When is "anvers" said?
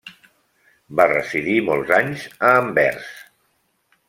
2.63-3.13